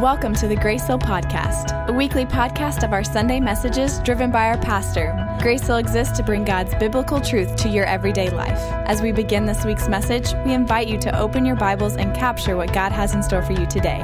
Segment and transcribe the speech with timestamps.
[0.00, 4.46] Welcome to the Grace Hill Podcast, a weekly podcast of our Sunday messages driven by
[4.46, 5.14] our pastor.
[5.40, 8.58] Grace Hill exists to bring God's biblical truth to your everyday life.
[8.88, 12.56] As we begin this week's message, we invite you to open your Bibles and capture
[12.56, 14.00] what God has in store for you today.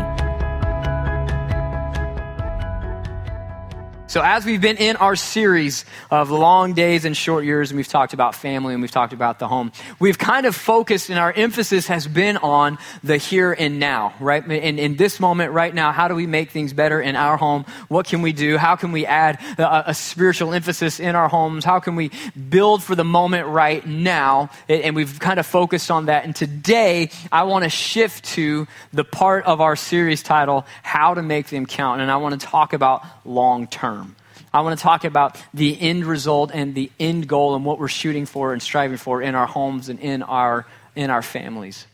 [4.09, 7.89] So, as we've been in our series of long days and short years, and we've
[7.89, 11.33] talked about family and we've talked about the home, we've kind of focused and our
[11.33, 14.47] emphasis has been on the here and now, right?
[14.47, 17.65] In, in this moment, right now, how do we make things better in our home?
[17.89, 18.57] What can we do?
[18.57, 21.65] How can we add a, a spiritual emphasis in our homes?
[21.65, 22.13] How can we
[22.49, 24.51] build for the moment right now?
[24.69, 26.25] And we've kind of focused on that.
[26.25, 31.23] And today, I want to shift to the part of our series title, How to
[31.23, 32.01] Make Them Count.
[32.01, 34.06] And I want to talk about long term.
[34.53, 37.89] I want to talk about the end result and the end goal and what we're
[37.89, 41.87] shooting for and striving for in our homes and in our, in our families.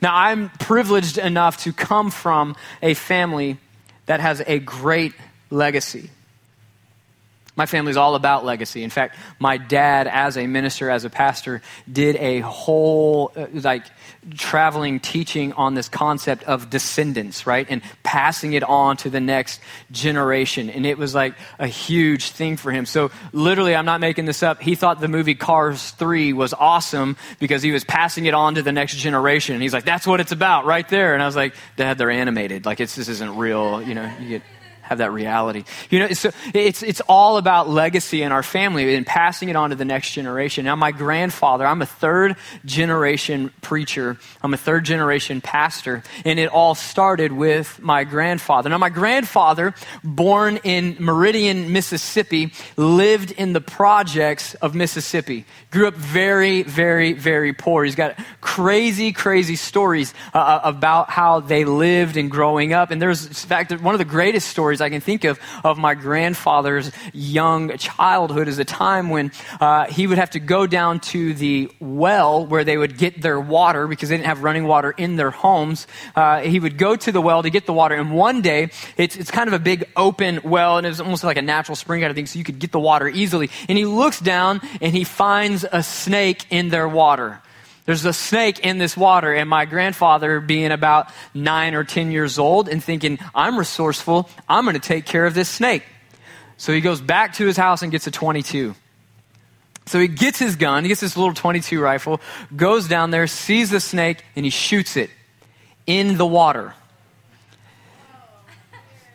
[0.00, 3.58] Now, I'm privileged enough to come from a family
[4.06, 5.14] that has a great
[5.50, 6.10] legacy.
[7.56, 8.82] My family's all about legacy.
[8.82, 13.84] In fact, my dad, as a minister, as a pastor, did a whole, uh, like,
[14.36, 17.66] traveling teaching on this concept of descendants, right?
[17.68, 20.68] And passing it on to the next generation.
[20.68, 22.84] And it was like a huge thing for him.
[22.84, 24.60] So, literally, I'm not making this up.
[24.60, 28.62] He thought the movie Cars 3 was awesome because he was passing it on to
[28.62, 29.54] the next generation.
[29.54, 31.14] And he's like, that's what it's about right there.
[31.14, 32.66] And I was like, Dad, they're animated.
[32.66, 33.80] Like, it's, this isn't real.
[33.80, 34.42] You know, you get
[34.88, 35.64] have that reality.
[35.90, 39.70] You know, it's, it's, it's all about legacy in our family and passing it on
[39.70, 40.64] to the next generation.
[40.64, 46.50] Now, my grandfather, I'm a third generation preacher, I'm a third generation pastor, and it
[46.50, 48.68] all started with my grandfather.
[48.68, 55.94] Now, my grandfather, born in Meridian, Mississippi, lived in the projects of Mississippi, grew up
[55.94, 57.84] very, very, very poor.
[57.84, 62.90] He's got crazy, crazy stories uh, uh about how they lived and growing up.
[62.90, 65.78] And there's, in fact, one of the greatest stories stories I can think of of
[65.78, 71.00] my grandfather's young childhood is a time when uh, he would have to go down
[71.12, 74.90] to the well where they would get their water because they didn't have running water
[74.90, 75.86] in their homes.
[76.14, 79.16] Uh, he would go to the well to get the water, and one day it's,
[79.16, 82.10] it's kind of a big open well, and it's almost like a natural spring kind
[82.10, 83.50] of thing, so you could get the water easily.
[83.68, 87.40] And he looks down and he finds a snake in their water.
[87.86, 92.38] There's a snake in this water, and my grandfather, being about nine or 10 years
[92.38, 95.84] old, and thinking, I'm resourceful, I'm going to take care of this snake.
[96.56, 98.74] So he goes back to his house and gets a 22.
[99.86, 102.20] So he gets his gun, he gets this little 22 rifle,
[102.54, 105.10] goes down there, sees the snake, and he shoots it
[105.86, 106.74] in the water.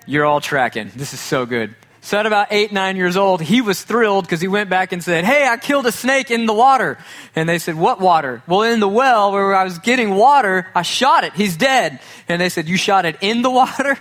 [0.05, 0.91] You're all tracking.
[0.95, 1.75] This is so good.
[2.03, 5.03] So at about eight, nine years old, he was thrilled because he went back and
[5.03, 6.97] said, Hey, I killed a snake in the water.
[7.35, 8.41] And they said, What water?
[8.47, 11.33] Well, in the well where I was getting water, I shot it.
[11.33, 11.99] He's dead.
[12.27, 13.99] And they said, You shot it in the water?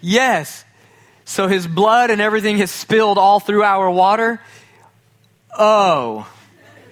[0.00, 0.64] yes.
[1.24, 4.40] So his blood and everything has spilled all through our water.
[5.56, 6.28] Oh.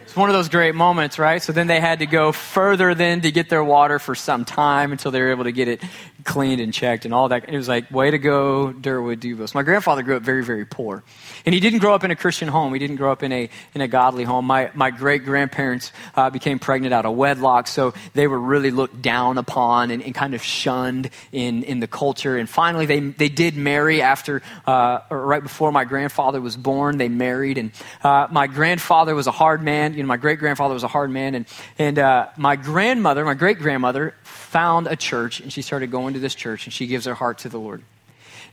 [0.05, 1.43] It's one of those great moments, right?
[1.43, 4.93] So then they had to go further then to get their water for some time
[4.93, 5.83] until they were able to get it
[6.25, 7.49] cleaned and checked and all that.
[7.49, 9.55] It was like, way to go, Durwood Duvos.
[9.55, 11.05] My grandfather grew up very, very poor.
[11.45, 12.73] And he didn't grow up in a Christian home.
[12.73, 14.47] He didn't grow up in a, in a godly home.
[14.47, 19.03] My, my great grandparents uh, became pregnant out of wedlock, so they were really looked
[19.03, 22.37] down upon and, and, kind of shunned in, in the culture.
[22.37, 26.99] And finally, they, they did marry after, uh, right before my grandfather was born.
[26.99, 27.59] They married.
[27.59, 27.71] And
[28.03, 31.11] uh, my grandfather was a hard man you know, my great grandfather was a hard
[31.11, 31.47] man, and,
[31.79, 36.21] and uh, my grandmother, my great grandmother, found a church, and she started going to
[36.21, 37.83] this church, and she gives her heart to the Lord.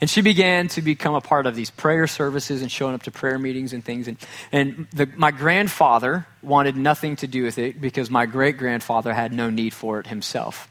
[0.01, 3.11] And she began to become a part of these prayer services and showing up to
[3.11, 4.07] prayer meetings and things.
[4.07, 4.17] And,
[4.51, 9.31] and the, my grandfather wanted nothing to do with it because my great grandfather had
[9.31, 10.67] no need for it himself.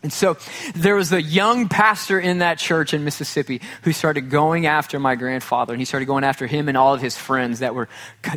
[0.00, 0.36] And so
[0.76, 5.16] there was a young pastor in that church in Mississippi who started going after my
[5.16, 7.88] grandfather, and he started going after him and all of his friends that were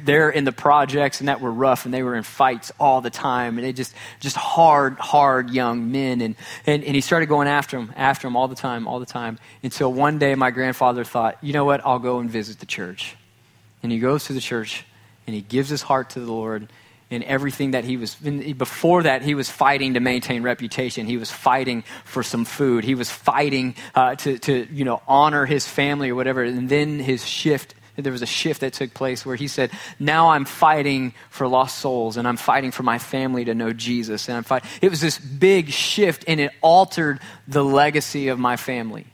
[0.02, 3.12] there in the projects and that were rough, and they were in fights all the
[3.12, 6.36] time, and they just just hard, hard young men, and
[6.66, 9.38] and, and he started going after him, after him all the time, all the time,
[9.62, 13.16] until one day my grandfather thought, you know what, I'll go and visit the church,
[13.84, 14.84] and he goes to the church,
[15.28, 16.70] and he gives his heart to the Lord,
[17.12, 21.06] in everything that he was before that he was fighting to maintain reputation.
[21.06, 22.86] He was fighting for some food.
[22.86, 26.42] He was fighting uh, to, to you know honor his family or whatever.
[26.42, 29.70] And then his shift there was a shift that took place where he said
[30.00, 34.28] now i'm fighting for lost souls and i'm fighting for my family to know jesus.
[34.28, 38.56] And i'm fighting it was this big shift and it altered the legacy of my
[38.56, 39.06] family.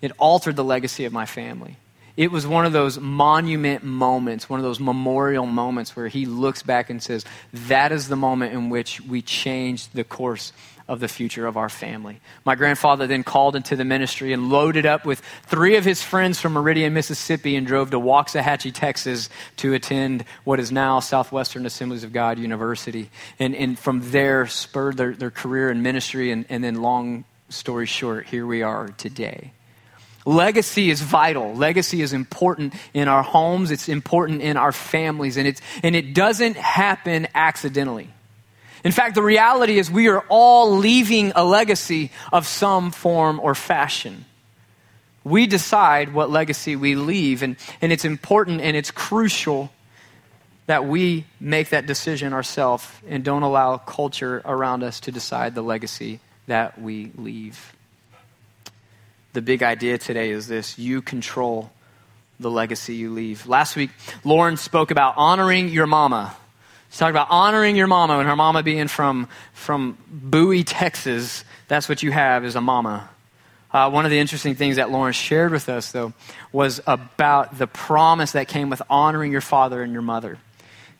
[0.00, 1.76] It altered the legacy of my family
[2.20, 6.62] it was one of those monument moments, one of those memorial moments where he looks
[6.62, 7.24] back and says,
[7.54, 10.52] That is the moment in which we changed the course
[10.86, 12.20] of the future of our family.
[12.44, 16.38] My grandfather then called into the ministry and loaded up with three of his friends
[16.38, 22.04] from Meridian, Mississippi, and drove to Waxahachie, Texas to attend what is now Southwestern Assemblies
[22.04, 23.08] of God University.
[23.38, 27.86] And, and from there, spurred their, their career in ministry, and, and then, long story
[27.86, 29.52] short, here we are today.
[30.30, 31.54] Legacy is vital.
[31.54, 33.72] Legacy is important in our homes.
[33.72, 35.36] It's important in our families.
[35.36, 38.08] And, it's, and it doesn't happen accidentally.
[38.84, 43.56] In fact, the reality is we are all leaving a legacy of some form or
[43.56, 44.24] fashion.
[45.24, 49.72] We decide what legacy we leave, and, and it's important and it's crucial
[50.66, 55.62] that we make that decision ourselves and don't allow culture around us to decide the
[55.62, 57.74] legacy that we leave.
[59.32, 61.70] The big idea today is this you control
[62.40, 63.46] the legacy you leave.
[63.46, 63.90] Last week,
[64.24, 66.34] Lauren spoke about honoring your mama.
[66.90, 71.44] She talked about honoring your mama, and her mama being from, from Bowie, Texas.
[71.68, 73.08] That's what you have is a mama.
[73.72, 76.12] Uh, one of the interesting things that Lauren shared with us, though,
[76.50, 80.38] was about the promise that came with honoring your father and your mother.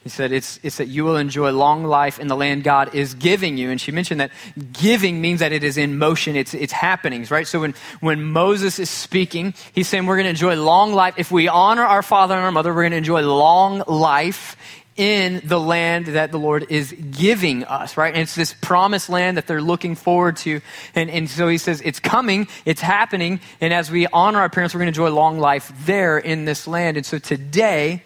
[0.03, 3.13] He said, it's, it's that you will enjoy long life in the land God is
[3.13, 3.71] giving you.
[3.71, 4.31] And she mentioned that
[4.73, 7.47] giving means that it is in motion, it's, it's happenings, right?
[7.47, 11.15] So when, when Moses is speaking, he's saying we're going to enjoy long life.
[11.19, 14.57] If we honor our father and our mother, we're going to enjoy long life
[14.97, 18.13] in the land that the Lord is giving us, right?
[18.13, 20.63] And it's this promised land that they're looking forward to.
[20.95, 23.41] And, and so he says, it's coming, it's happening.
[23.61, 26.67] And as we honor our parents, we're going to enjoy long life there in this
[26.67, 26.97] land.
[26.97, 28.03] And so today,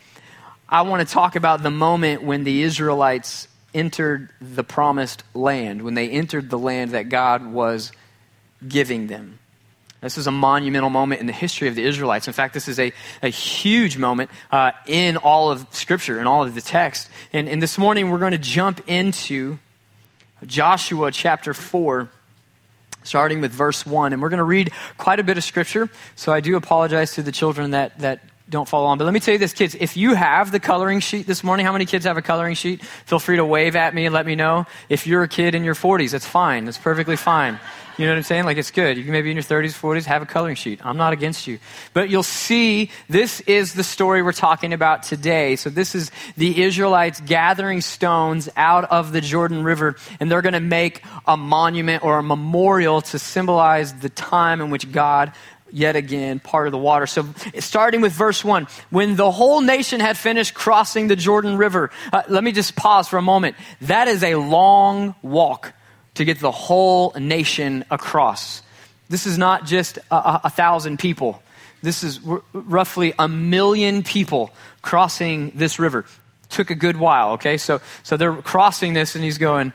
[0.68, 5.94] I want to talk about the moment when the Israelites entered the promised land, when
[5.94, 7.92] they entered the land that God was
[8.66, 9.38] giving them.
[10.00, 12.26] This is a monumental moment in the history of the Israelites.
[12.26, 16.42] In fact, this is a, a huge moment uh, in all of Scripture, in all
[16.42, 17.08] of the text.
[17.32, 19.58] And, and this morning we're going to jump into
[20.44, 22.10] Joshua chapter 4
[23.02, 24.12] starting with verse 1.
[24.12, 25.88] And we're going to read quite a bit of scripture.
[26.16, 28.20] So I do apologize to the children that, that
[28.54, 28.98] don't follow on.
[28.98, 29.74] But let me tell you this, kids.
[29.78, 32.82] If you have the coloring sheet this morning, how many kids have a coloring sheet?
[33.04, 34.66] Feel free to wave at me and let me know.
[34.88, 36.64] If you're a kid in your 40s, that's fine.
[36.64, 37.58] That's perfectly fine.
[37.96, 38.44] You know what I'm saying?
[38.44, 38.96] Like it's good.
[38.96, 40.84] You can maybe in your 30s, 40s have a coloring sheet.
[40.84, 41.60] I'm not against you.
[41.92, 45.54] But you'll see this is the story we're talking about today.
[45.54, 50.54] So this is the Israelites gathering stones out of the Jordan River and they're going
[50.54, 55.32] to make a monument or a memorial to symbolize the time in which God
[55.74, 57.06] yet again part of the water.
[57.06, 57.26] So,
[57.58, 62.22] starting with verse 1, when the whole nation had finished crossing the Jordan River, uh,
[62.28, 63.56] let me just pause for a moment.
[63.82, 65.74] That is a long walk
[66.14, 68.62] to get the whole nation across.
[69.08, 71.42] This is not just a, a, a thousand people.
[71.82, 74.50] This is r- roughly a million people
[74.80, 76.06] crossing this river.
[76.50, 77.56] Took a good while, okay?
[77.56, 79.72] So, so they're crossing this, and he's going.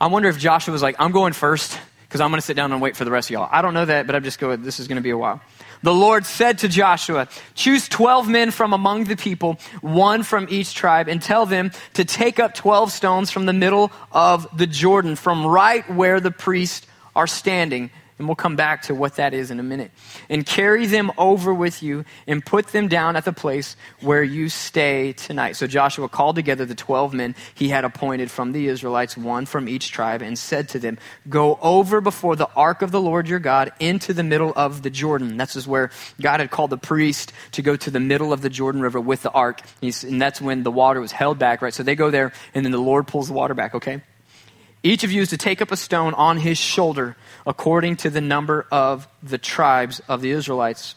[0.00, 1.78] I wonder if Joshua was like, I'm going first
[2.10, 3.48] because I'm going to sit down and wait for the rest of y'all.
[3.52, 5.40] I don't know that, but I'm just going, this is going to be a while.
[5.84, 10.74] The Lord said to Joshua, Choose 12 men from among the people, one from each
[10.74, 15.14] tribe, and tell them to take up 12 stones from the middle of the Jordan,
[15.14, 16.84] from right where the priests
[17.14, 19.90] are standing and we'll come back to what that is in a minute.
[20.28, 24.50] And carry them over with you and put them down at the place where you
[24.50, 25.56] stay tonight.
[25.56, 29.70] So Joshua called together the 12 men he had appointed from the Israelites, one from
[29.70, 30.98] each tribe, and said to them,
[31.30, 34.90] Go over before the ark of the Lord your God into the middle of the
[34.90, 35.38] Jordan.
[35.38, 35.90] That's is where
[36.20, 39.22] God had called the priest to go to the middle of the Jordan River with
[39.22, 39.62] the ark.
[39.80, 41.72] And that's when the water was held back, right?
[41.72, 44.02] So they go there, and then the Lord pulls the water back, okay?
[44.82, 48.20] Each of you is to take up a stone on his shoulder according to the
[48.20, 50.94] number of the tribes of the Israelites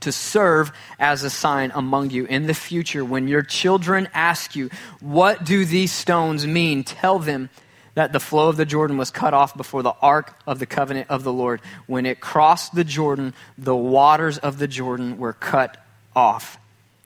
[0.00, 4.70] to serve as a sign among you in the future when your children ask you,
[5.00, 6.84] What do these stones mean?
[6.84, 7.48] Tell them
[7.94, 11.08] that the flow of the Jordan was cut off before the ark of the covenant
[11.08, 11.60] of the Lord.
[11.86, 15.82] When it crossed the Jordan, the waters of the Jordan were cut
[16.14, 16.58] off.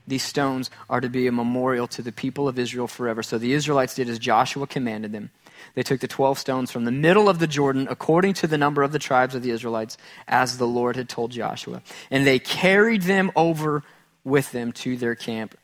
[0.07, 3.21] These stones are to be a memorial to the people of Israel forever.
[3.21, 5.29] So the Israelites did as Joshua commanded them.
[5.75, 8.83] They took the 12 stones from the middle of the Jordan, according to the number
[8.83, 9.97] of the tribes of the Israelites,
[10.27, 11.81] as the Lord had told Joshua.
[12.09, 13.83] And they carried them over
[14.23, 15.57] with them to their camp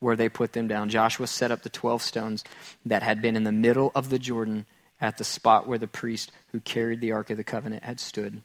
[0.00, 0.88] where they put them down.
[0.88, 2.44] Joshua set up the 12 stones
[2.86, 4.66] that had been in the middle of the Jordan
[5.00, 8.42] at the spot where the priest who carried the Ark of the Covenant had stood.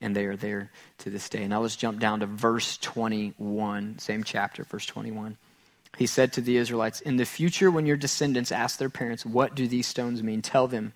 [0.00, 1.46] And they are there to this day.
[1.46, 5.36] Now let's jump down to verse 21, same chapter, verse 21
[6.00, 9.54] he said to the Israelites, In the future, when your descendants ask their parents, What
[9.54, 10.40] do these stones mean?
[10.40, 10.94] Tell them,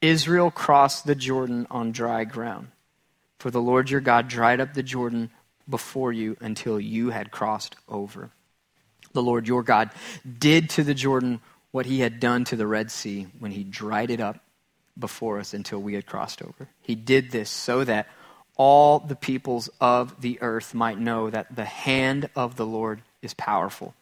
[0.00, 2.72] Israel crossed the Jordan on dry ground.
[3.38, 5.30] For the Lord your God dried up the Jordan
[5.68, 8.30] before you until you had crossed over.
[9.12, 9.90] The Lord your God
[10.40, 14.10] did to the Jordan what he had done to the Red Sea when he dried
[14.10, 14.40] it up
[14.98, 16.68] before us until we had crossed over.
[16.80, 18.08] He did this so that
[18.56, 23.34] all the peoples of the earth might know that the hand of the Lord is
[23.34, 23.94] powerful,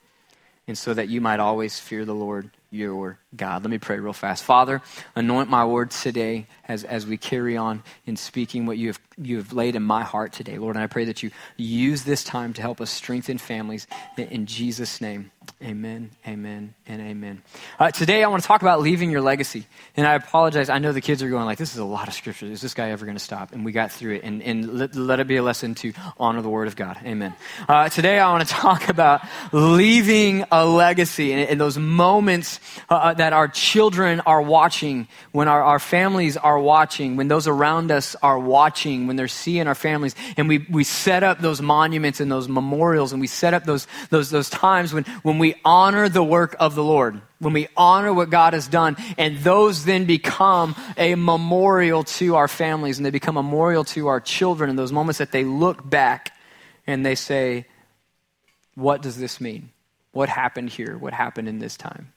[0.70, 3.62] and so that you might always fear the Lord your God.
[3.62, 4.42] Let me pray real fast.
[4.42, 4.82] Father,
[5.14, 9.36] anoint my words today as, as we carry on in speaking what you have, you
[9.36, 10.58] have laid in my heart today.
[10.58, 13.86] Lord, and I pray that you use this time to help us strengthen families.
[14.16, 15.30] In Jesus' name,
[15.62, 17.42] amen, amen, and amen.
[17.78, 19.66] Uh, today I want to talk about leaving your legacy.
[19.96, 20.68] And I apologize.
[20.68, 22.46] I know the kids are going like, this is a lot of scripture.
[22.46, 23.52] Is this guy ever going to stop?
[23.52, 24.24] And we got through it.
[24.24, 26.98] And, and let, let, it be a lesson to honor the word of God.
[27.04, 27.34] Amen.
[27.68, 29.22] Uh, today I want to talk about
[29.52, 32.58] leaving a legacy and, and those moments
[32.88, 37.46] uh, uh, that our children are watching, when our, our families are watching, when those
[37.46, 40.14] around us are watching, when they're seeing our families.
[40.38, 43.86] And we, we set up those monuments and those memorials and we set up those,
[44.08, 48.12] those, those times when, when we honor the work of the Lord when we honor
[48.12, 53.10] what God has done, and those then become a memorial to our families and they
[53.10, 56.36] become a memorial to our children in those moments that they look back
[56.86, 57.66] and they say,
[58.74, 59.70] What does this mean?
[60.12, 60.98] What happened here?
[60.98, 62.12] What happened in this time?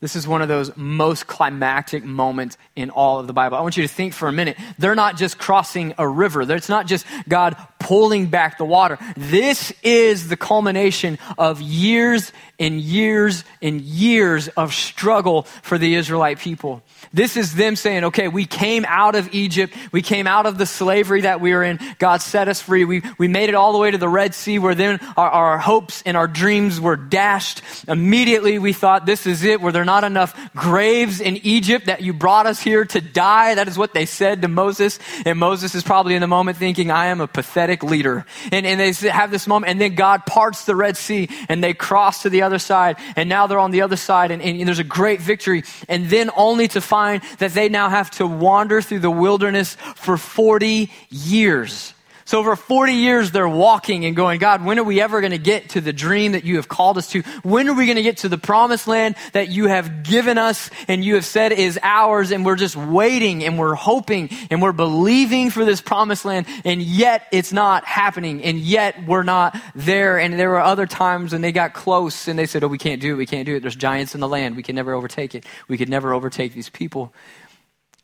[0.00, 3.56] This is one of those most climactic moments in all of the Bible.
[3.56, 4.56] I want you to think for a minute.
[4.78, 6.42] They're not just crossing a river.
[6.42, 8.96] It's not just God pulling back the water.
[9.16, 16.38] This is the culmination of years and years and years of struggle for the Israelite
[16.38, 16.82] people.
[17.12, 19.74] This is them saying, okay, we came out of Egypt.
[19.92, 21.78] We came out of the slavery that we were in.
[21.98, 22.84] God set us free.
[22.84, 25.58] We, we made it all the way to the Red Sea where then our, our
[25.58, 27.62] hopes and our dreams were dashed.
[27.86, 29.60] Immediately we thought, this is it.
[29.60, 33.54] Were there not enough graves in Egypt that you brought us here to die?
[33.54, 34.98] That is what they said to Moses.
[35.24, 38.26] And Moses is probably in the moment thinking, I am a pathetic leader.
[38.50, 41.74] And, and they have this moment and then God parts the Red Sea and they
[41.74, 42.96] cross to the other side.
[43.16, 45.64] And now they're on the other side and, and there's a great victory.
[45.88, 50.16] And then only to find that they now have to wander through the wilderness for
[50.16, 51.92] 40 years.
[52.28, 55.38] So over 40 years, they're walking and going, God, when are we ever going to
[55.38, 57.22] get to the dream that you have called us to?
[57.42, 60.68] When are we going to get to the promised land that you have given us
[60.88, 62.30] and you have said is ours?
[62.30, 66.46] And we're just waiting and we're hoping and we're believing for this promised land.
[66.66, 68.44] And yet it's not happening.
[68.44, 70.18] And yet we're not there.
[70.18, 73.00] And there were other times when they got close and they said, Oh, we can't
[73.00, 73.16] do it.
[73.16, 73.60] We can't do it.
[73.60, 74.54] There's giants in the land.
[74.54, 75.46] We can never overtake it.
[75.66, 77.10] We could never overtake these people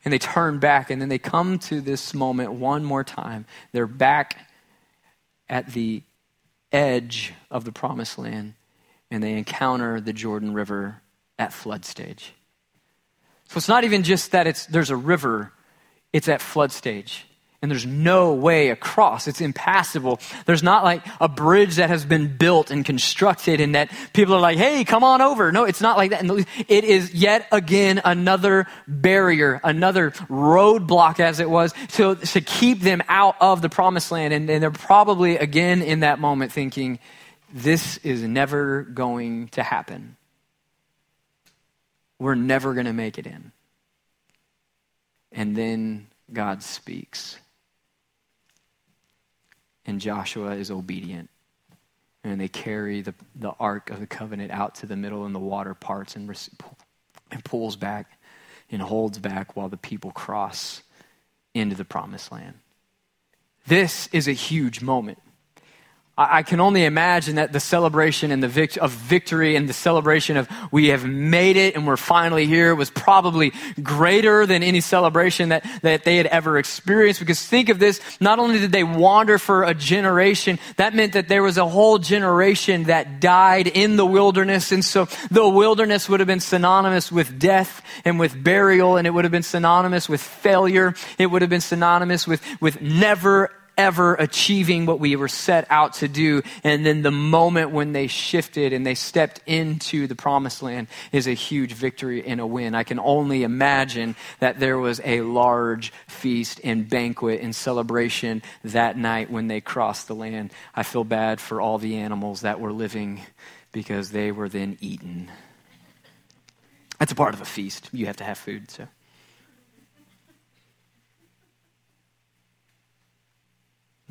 [0.05, 3.47] and they turn back and then they come to this moment one more time.
[3.73, 4.51] They're back
[5.49, 6.03] at the
[6.73, 8.55] edge of the promised land
[9.11, 11.01] and they encounter the Jordan River
[11.39, 12.35] at flood stage.
[13.49, 15.53] So it's not even just that it's, there's a river,
[16.13, 17.27] it's at flood stage
[17.64, 19.26] and there's no way across.
[19.26, 20.21] It's impassable.
[20.44, 24.40] There's not like a bridge that has been built and constructed and that people are
[24.40, 25.50] like, hey, come on over.
[25.50, 26.25] No, it's not like that.
[26.68, 33.02] It is yet again another barrier, another roadblock as it was to, to keep them
[33.09, 34.35] out of the promised land.
[34.35, 36.99] And, and they're probably again in that moment thinking,
[37.50, 40.18] this is never going to happen.
[42.18, 43.52] We're never going to make it in.
[45.33, 47.38] And then God speaks
[49.87, 51.31] and Joshua is obedient.
[52.23, 55.41] And they carry the, the ark of the covenant out to the middle, and the
[55.41, 56.29] water parts and,
[57.31, 58.19] and pulls back
[58.71, 60.83] and holds back while the people cross
[61.53, 62.55] into the promised land.
[63.67, 65.19] This is a huge moment.
[66.16, 70.37] I can only imagine that the celebration and the vict- of victory and the celebration
[70.37, 73.52] of we have made it and we're finally here was probably
[73.83, 77.18] greater than any celebration that, that they had ever experienced.
[77.18, 81.26] Because think of this, not only did they wander for a generation, that meant that
[81.26, 84.71] there was a whole generation that died in the wilderness.
[84.71, 89.11] And so the wilderness would have been synonymous with death and with burial, and it
[89.11, 90.94] would have been synonymous with failure.
[91.18, 95.95] It would have been synonymous with, with never ever achieving what we were set out
[95.95, 96.43] to do.
[96.62, 101.26] And then the moment when they shifted and they stepped into the promised land is
[101.26, 102.75] a huge victory and a win.
[102.75, 108.97] I can only imagine that there was a large feast and banquet and celebration that
[108.97, 110.52] night when they crossed the land.
[110.75, 113.21] I feel bad for all the animals that were living
[113.73, 115.31] because they were then eaten.
[116.99, 117.90] That's a part of a feast.
[117.93, 118.88] You have to have food, so.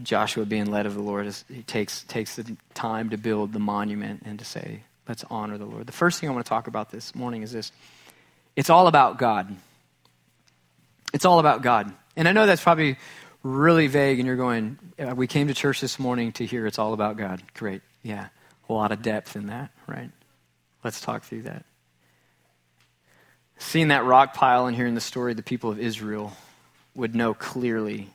[0.02, 3.60] Joshua being led of the Lord, is, he takes, takes the time to build the
[3.60, 5.86] monument and to say, let's honor the Lord.
[5.86, 7.72] The first thing I want to talk about this morning is this
[8.56, 9.56] it's all about God.
[11.14, 11.94] It's all about God.
[12.16, 12.98] And I know that's probably
[13.44, 14.80] really vague and you're going,
[15.16, 17.42] we came to church this morning to hear it's all about God.
[17.54, 17.82] Great.
[18.02, 18.28] Yeah.
[18.70, 20.10] A lot of depth in that, right?
[20.84, 21.66] Let's talk through that.
[23.58, 26.34] Seeing that rock pile and hearing the story the people of Israel
[26.96, 28.10] would know clearly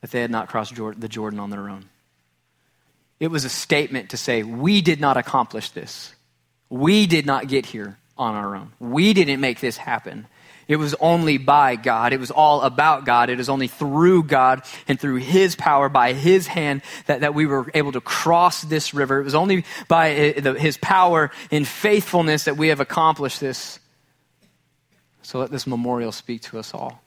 [0.00, 1.86] that they had not crossed the Jordan on their own.
[3.20, 6.14] It was a statement to say, we did not accomplish this.
[6.70, 8.72] We did not get here on our own.
[8.78, 10.26] We didn't make this happen.
[10.68, 12.12] It was only by God.
[12.12, 13.30] It was all about God.
[13.30, 17.46] It is only through God and through His power, by His hand, that, that we
[17.46, 19.18] were able to cross this river.
[19.18, 23.78] It was only by uh, His power and faithfulness that we have accomplished this.
[25.22, 27.02] So let this memorial speak to us all.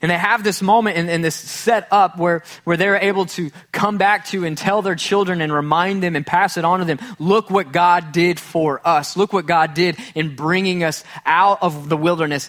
[0.00, 3.98] And they have this moment and, this set up where, where they're able to come
[3.98, 6.98] back to and tell their children and remind them and pass it on to them.
[7.18, 9.16] Look what God did for us.
[9.16, 12.48] Look what God did in bringing us out of the wilderness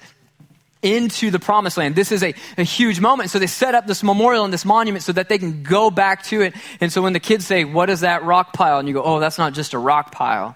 [0.82, 1.96] into the promised land.
[1.96, 3.30] This is a, a huge moment.
[3.30, 6.24] So they set up this memorial and this monument so that they can go back
[6.26, 6.54] to it.
[6.80, 8.80] And so when the kids say, What is that rock pile?
[8.80, 10.56] And you go, Oh, that's not just a rock pile.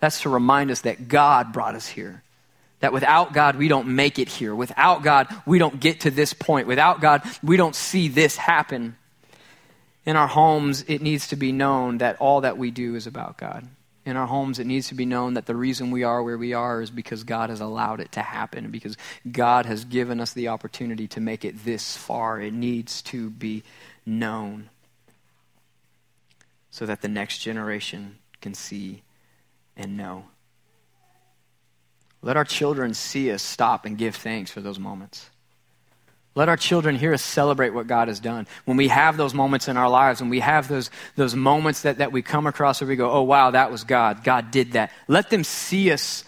[0.00, 2.22] That's to remind us that God brought us here.
[2.82, 4.54] That without God, we don't make it here.
[4.54, 6.66] Without God, we don't get to this point.
[6.66, 8.96] Without God, we don't see this happen.
[10.04, 13.38] In our homes, it needs to be known that all that we do is about
[13.38, 13.66] God
[14.04, 16.52] in our homes, it needs to be known that the reason we are where we
[16.52, 18.96] are is because God has allowed it to happen, because
[19.30, 22.40] God has given us the opportunity to make it this far.
[22.40, 23.62] It needs to be
[24.04, 24.70] known
[26.70, 29.02] so that the next generation can see
[29.76, 30.24] and know.
[32.22, 35.28] Let our children see us stop and give thanks for those moments.
[36.34, 38.46] Let our children hear us celebrate what God has done.
[38.64, 41.98] When we have those moments in our lives, when we have those, those moments that,
[41.98, 44.24] that we come across where we go, oh, wow, that was God.
[44.24, 44.92] God did that.
[45.08, 46.24] Let them see us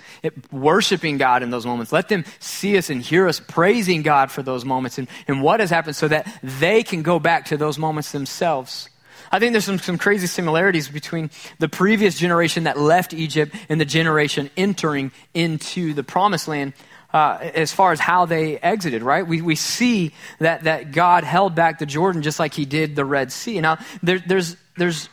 [0.52, 1.90] worshiping God in those moments.
[1.90, 5.60] Let them see us and hear us praising God for those moments and, and what
[5.60, 8.90] has happened so that they can go back to those moments themselves.
[9.34, 13.80] I think there's some, some crazy similarities between the previous generation that left Egypt and
[13.80, 16.72] the generation entering into the promised land
[17.12, 19.26] uh, as far as how they exited, right?
[19.26, 23.04] We, we see that, that God held back the Jordan just like he did the
[23.04, 23.60] Red Sea.
[23.60, 25.08] Now, there, there's, there's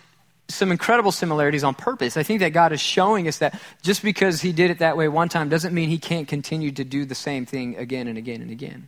[0.50, 2.15] some incredible similarities on purpose.
[2.15, 5.08] I think that God is showing us that just because he did it that way
[5.08, 8.43] one time doesn't mean he can't continue to do the same thing again and again
[8.43, 8.88] and again.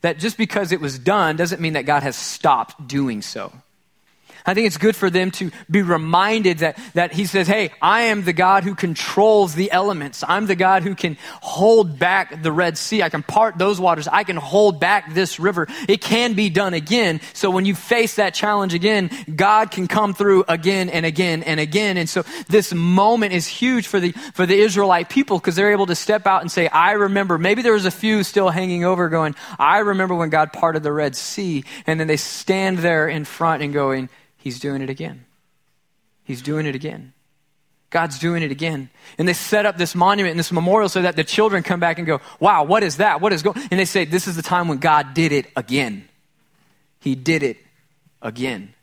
[0.00, 3.52] That just because it was done doesn't mean that God has stopped doing so.
[4.44, 8.02] I think it's good for them to be reminded that, that he says, Hey, I
[8.02, 10.24] am the God who controls the elements.
[10.26, 13.02] I'm the God who can hold back the Red Sea.
[13.02, 14.08] I can part those waters.
[14.08, 15.66] I can hold back this river.
[15.88, 17.20] It can be done again.
[17.34, 21.60] So when you face that challenge again, God can come through again and again and
[21.60, 21.96] again.
[21.96, 25.86] And so this moment is huge for the, for the Israelite people because they're able
[25.86, 27.38] to step out and say, I remember.
[27.38, 30.92] Maybe there was a few still hanging over going, I remember when God parted the
[30.92, 31.64] Red Sea.
[31.86, 34.08] And then they stand there in front and going,
[34.42, 35.24] He's doing it again.
[36.24, 37.12] He's doing it again.
[37.90, 38.90] God's doing it again.
[39.18, 41.98] And they set up this monument and this memorial so that the children come back
[41.98, 43.20] and go, wow, what is that?
[43.20, 43.60] What is going?
[43.70, 46.08] And they say, this is the time when God did it again.
[46.98, 47.58] He did it
[48.20, 48.74] again.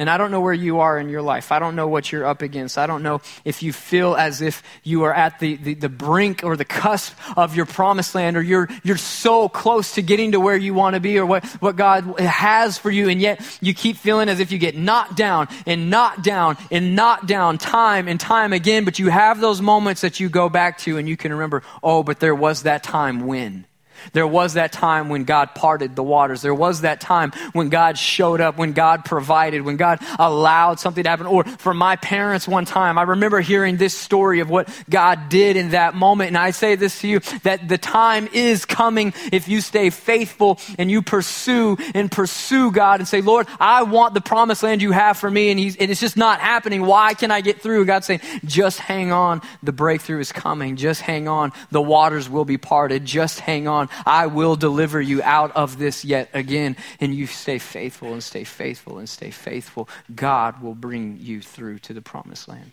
[0.00, 1.52] And I don't know where you are in your life.
[1.52, 2.78] I don't know what you're up against.
[2.78, 6.42] I don't know if you feel as if you are at the, the, the, brink
[6.42, 10.40] or the cusp of your promised land or you're, you're so close to getting to
[10.40, 13.10] where you want to be or what, what God has for you.
[13.10, 16.96] And yet you keep feeling as if you get knocked down and knocked down and
[16.96, 18.86] knocked down time and time again.
[18.86, 22.02] But you have those moments that you go back to and you can remember, oh,
[22.02, 23.66] but there was that time when.
[24.12, 26.42] There was that time when God parted the waters.
[26.42, 31.04] There was that time when God showed up, when God provided, when God allowed something
[31.04, 31.26] to happen.
[31.26, 35.56] Or for my parents one time, I remember hearing this story of what God did
[35.56, 36.28] in that moment.
[36.28, 40.58] And I say this to you that the time is coming if you stay faithful
[40.78, 44.92] and you pursue and pursue God and say, Lord, I want the promised land you
[44.92, 45.50] have for me.
[45.50, 46.82] And, and it's just not happening.
[46.82, 47.84] Why can I get through?
[47.84, 49.42] God's saying, just hang on.
[49.62, 50.76] The breakthrough is coming.
[50.76, 51.52] Just hang on.
[51.70, 53.04] The waters will be parted.
[53.04, 53.88] Just hang on.
[54.06, 56.76] I will deliver you out of this yet again.
[57.00, 59.88] And you stay faithful and stay faithful and stay faithful.
[60.14, 62.72] God will bring you through to the promised land.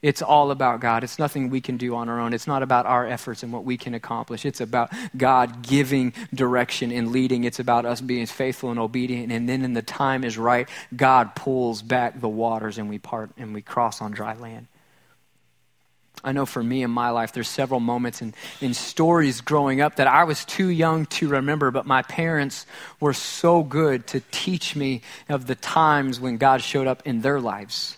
[0.00, 1.02] It's all about God.
[1.02, 2.32] It's nothing we can do on our own.
[2.32, 4.46] It's not about our efforts and what we can accomplish.
[4.46, 7.42] It's about God giving direction and leading.
[7.42, 9.32] It's about us being faithful and obedient.
[9.32, 13.30] And then, in the time is right, God pulls back the waters and we part
[13.36, 14.68] and we cross on dry land.
[16.24, 19.96] I know for me in my life, there's several moments in, in stories growing up
[19.96, 22.66] that I was too young to remember, but my parents
[23.00, 27.40] were so good to teach me of the times when God showed up in their
[27.40, 27.97] lives.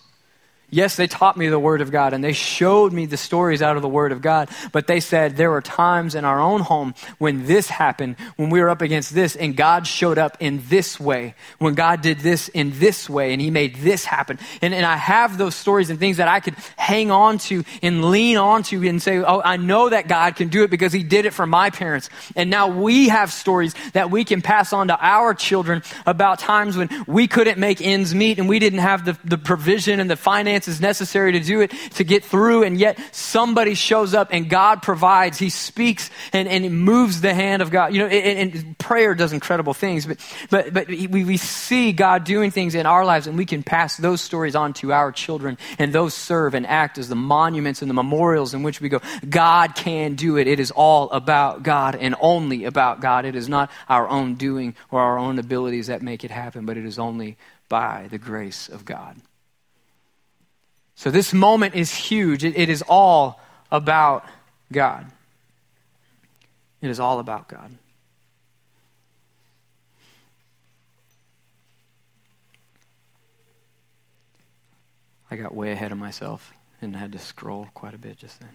[0.73, 3.75] Yes, they taught me the Word of God and they showed me the stories out
[3.75, 6.95] of the Word of God, but they said there were times in our own home
[7.17, 10.97] when this happened, when we were up against this, and God showed up in this
[10.97, 14.39] way, when God did this in this way, and He made this happen.
[14.61, 18.05] And, and I have those stories and things that I could hang on to and
[18.09, 21.03] lean on to and say, oh, I know that God can do it because He
[21.03, 22.09] did it for my parents.
[22.37, 26.77] And now we have stories that we can pass on to our children about times
[26.77, 30.15] when we couldn't make ends meet and we didn't have the, the provision and the
[30.15, 32.63] finances necessary to do it to get through.
[32.63, 35.37] And yet somebody shows up and God provides.
[35.37, 37.93] He speaks and, and moves the hand of God.
[37.93, 40.17] You know, and, and prayer does incredible things, but,
[40.49, 43.97] but, but we, we see God doing things in our lives and we can pass
[43.97, 47.89] those stories on to our children and those serve and act as the monuments and
[47.89, 50.47] the memorials in which we go, God can do it.
[50.47, 53.25] It is all about God and only about God.
[53.25, 56.77] It is not our own doing or our own abilities that make it happen, but
[56.77, 57.37] it is only
[57.69, 59.15] by the grace of God.
[61.01, 62.43] So this moment is huge.
[62.43, 63.39] it, it is all
[63.71, 64.23] about
[64.71, 65.11] God.
[66.79, 67.75] It is all about God.
[75.31, 78.53] I got way ahead of myself and had to scroll quite a bit just then.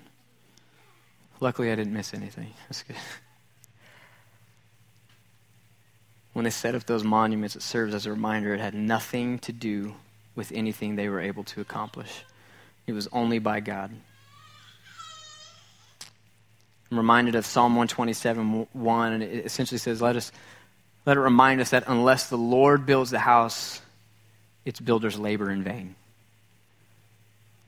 [1.40, 2.52] Luckily, I didn't miss anything.
[2.68, 2.94] That's good.
[6.32, 9.52] When they set up those monuments, it serves as a reminder it had nothing to
[9.52, 9.96] do
[10.36, 12.22] with anything they were able to accomplish.
[12.86, 13.90] It was only by God.
[16.90, 20.30] I'm reminded of Psalm 127 1, and it essentially says, Let us
[21.04, 23.80] let it remind us that unless the Lord builds the house,
[24.64, 25.94] its builders labor in vain.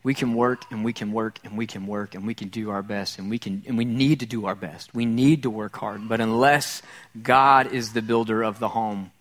[0.02, 2.70] We can work and we can work and we can work and we can do
[2.70, 4.94] our best and we can and we need to do our best.
[4.94, 6.08] We need to work hard.
[6.08, 6.82] But unless
[7.20, 9.12] God is the builder of the home,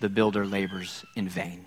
[0.00, 1.66] the builder labors in vain.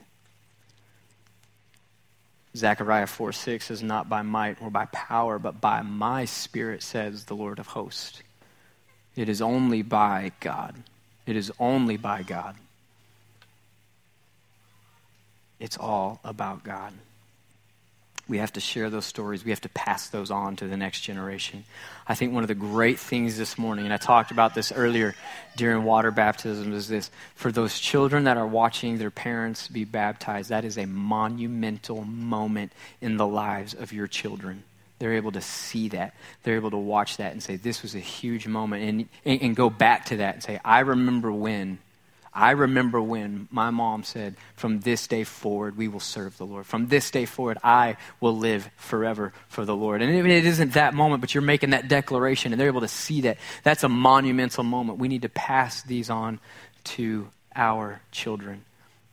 [2.56, 7.26] Zechariah 4 6 says, Not by might or by power, but by my spirit, says
[7.26, 8.22] the Lord of hosts.
[9.16, 10.76] It is only by God.
[11.26, 12.56] It is only by God.
[15.60, 16.94] It's all about God.
[18.34, 19.46] We have to share those stories.
[19.46, 21.66] We have to pass those on to the next generation.
[22.08, 25.14] I think one of the great things this morning, and I talked about this earlier
[25.56, 30.50] during water baptism, is this for those children that are watching their parents be baptized,
[30.50, 34.64] that is a monumental moment in the lives of your children.
[34.98, 36.16] They're able to see that.
[36.42, 39.56] They're able to watch that and say, This was a huge moment, and, and, and
[39.56, 41.78] go back to that and say, I remember when
[42.36, 46.66] I remember when my mom said, From this day forward, we will serve the Lord.
[46.66, 50.02] From this day forward, I will live forever for the Lord.
[50.02, 53.22] And it isn't that moment, but you're making that declaration, and they're able to see
[53.22, 53.38] that.
[53.64, 54.98] That's a monumental moment.
[54.98, 56.40] We need to pass these on
[56.86, 58.66] to our children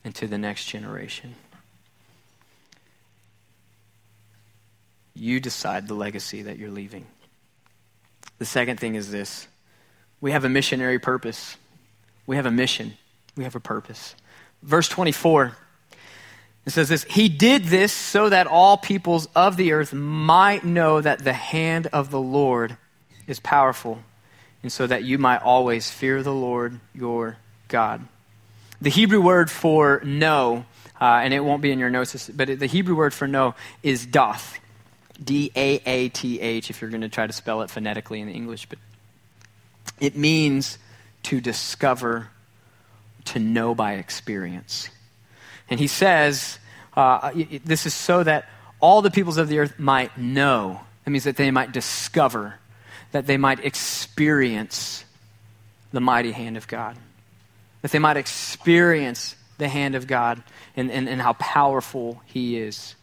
[0.03, 1.35] and to the next generation.
[5.15, 7.07] You decide the legacy that you're leaving.
[8.39, 9.47] The second thing is this
[10.23, 11.59] we have a missionary purpose,
[12.27, 12.95] we have a mission.
[13.41, 14.15] We have a purpose.
[14.63, 15.57] Verse 24,
[16.67, 21.01] it says this He did this so that all peoples of the earth might know
[21.01, 22.77] that the hand of the Lord
[23.27, 24.01] is powerful,
[24.63, 28.07] and so that you might always fear the Lord your God.
[28.83, 30.67] The Hebrew word for know,
[31.01, 34.05] uh, and it won't be in your notes, but the Hebrew word for know is
[34.05, 34.61] dath.
[35.25, 38.29] D A A T H, if you're going to try to spell it phonetically in
[38.29, 38.67] English.
[38.67, 38.79] But
[39.99, 40.77] it means
[41.23, 42.29] to discover
[43.27, 44.91] to know by experience.
[45.69, 46.59] And he says,
[46.95, 47.33] uh,
[47.65, 48.49] this is so that
[48.81, 50.81] all the peoples of the earth might know.
[51.05, 52.55] That means that they might discover,
[53.13, 55.05] that they might experience
[55.93, 56.97] the mighty hand of God,
[57.83, 60.43] that they might experience the hand of God
[60.77, 62.95] and, and, and how powerful he is.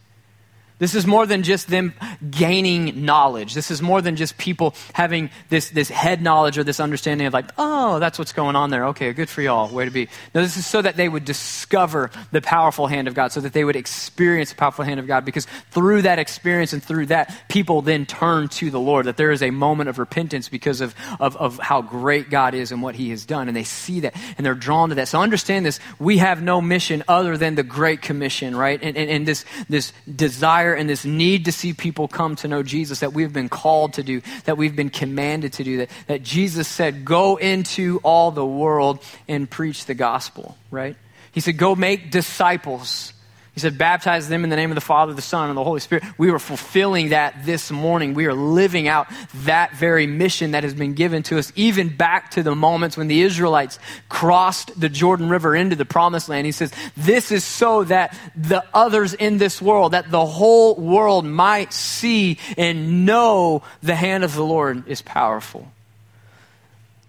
[0.80, 1.94] This is more than just them
[2.30, 3.54] gaining knowledge.
[3.54, 7.34] This is more than just people having this, this head knowledge or this understanding of,
[7.34, 8.86] like, oh, that's what's going on there.
[8.88, 9.74] Okay, good for y'all.
[9.74, 10.08] Way to be.
[10.36, 13.54] No, this is so that they would discover the powerful hand of God, so that
[13.54, 17.36] they would experience the powerful hand of God, because through that experience and through that,
[17.50, 19.08] people then turn to the Lord.
[19.08, 22.72] That there is a moment of repentance because of, of, of how great God is
[22.72, 23.48] and what He has done.
[23.48, 25.08] And they see that and they're drawn to that.
[25.08, 25.80] So understand this.
[25.98, 28.80] We have no mission other than the Great Commission, right?
[28.82, 32.48] And, and, and this, this desire desire and this need to see people come to
[32.48, 35.90] know Jesus that we've been called to do, that we've been commanded to do, that,
[36.08, 40.96] that Jesus said, go into all the world and preach the gospel, right?
[41.32, 43.14] He said, go make disciples.
[43.58, 45.80] He said, baptize them in the name of the Father, the Son, and the Holy
[45.80, 46.04] Spirit.
[46.16, 48.14] We are fulfilling that this morning.
[48.14, 49.08] We are living out
[49.46, 53.08] that very mission that has been given to us, even back to the moments when
[53.08, 56.46] the Israelites crossed the Jordan River into the promised land.
[56.46, 61.26] He says, this is so that the others in this world, that the whole world
[61.26, 65.68] might see and know the hand of the Lord is powerful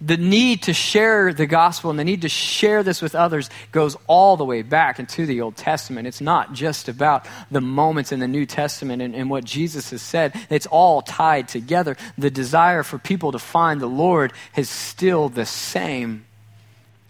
[0.01, 3.97] the need to share the gospel and the need to share this with others goes
[4.07, 6.07] all the way back into the Old Testament.
[6.07, 10.01] It's not just about the moments in the New Testament and, and, what Jesus has
[10.01, 11.97] said, it's all tied together.
[12.17, 16.25] The desire for people to find the Lord is still the same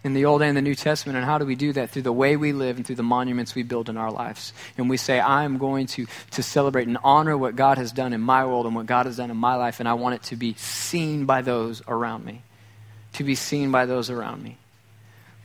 [0.03, 1.17] in the Old and the New Testament.
[1.17, 1.91] And how do we do that?
[1.91, 4.55] Through the way we live and through the monuments we build in our lives.
[4.79, 8.13] And we say, I am going to, to celebrate and honor what God has done
[8.15, 10.23] in my world and what God has done in my life, and I want it
[10.25, 12.43] to be seen by those around me
[13.15, 14.57] to be seen by those around me.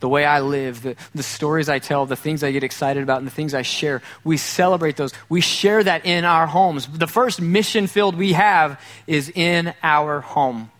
[0.00, 3.18] The way I live, the, the stories I tell, the things I get excited about,
[3.18, 5.12] and the things I share, we celebrate those.
[5.28, 6.86] We share that in our homes.
[6.86, 10.70] The first mission field we have is in our home,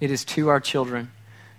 [0.00, 1.10] it is to our children.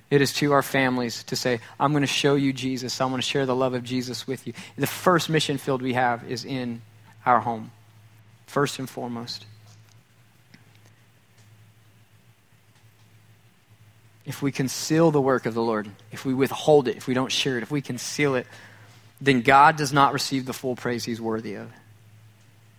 [0.10, 3.02] It is to our families to say, I'm going to show you Jesus.
[3.02, 4.54] I'm going to share the love of Jesus with you.
[4.78, 6.82] The first mission field we have is in
[7.26, 7.72] our home,
[8.46, 9.46] first and foremost.
[14.28, 17.32] If we conceal the work of the Lord, if we withhold it, if we don't
[17.32, 18.46] share it, if we conceal it,
[19.22, 21.72] then God does not receive the full praise he's worthy of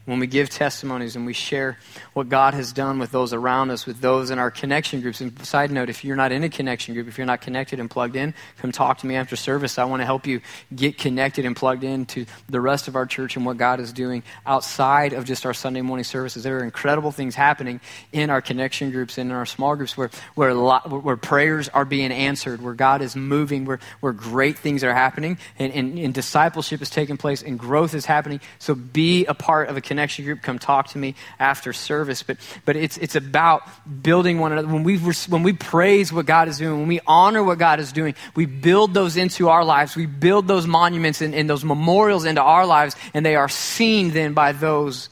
[0.08, 1.76] when we give testimonies and we share
[2.14, 5.20] what God has done with those around us, with those in our connection groups.
[5.20, 7.90] And side note, if you're not in a connection group, if you're not connected and
[7.90, 9.78] plugged in, come talk to me after service.
[9.78, 10.40] I want to help you
[10.74, 13.92] get connected and plugged in to the rest of our church and what God is
[13.92, 16.42] doing outside of just our Sunday morning services.
[16.42, 17.78] There are incredible things happening
[18.10, 22.12] in our connection groups and in our small groups where, where, where prayers are being
[22.12, 26.80] answered, where God is moving, where, where great things are happening, and, and, and discipleship
[26.80, 28.40] is taking place, and growth is happening.
[28.58, 32.22] So be a part of a connection connection group, come talk to me after service.
[32.22, 33.62] But, but it's, it's about
[34.00, 34.68] building one another.
[34.68, 37.90] When we, when we praise what God is doing, when we honor what God is
[37.90, 39.96] doing, we build those into our lives.
[39.96, 44.12] We build those monuments and, and those memorials into our lives, and they are seen
[44.12, 45.08] then by those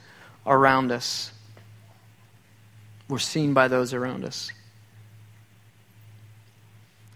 [0.46, 1.33] around us.
[3.09, 4.53] We're seen by those around us.